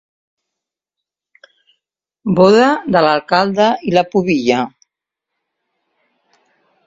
[2.39, 4.65] Boda de l'alcalde i la "Pubilla".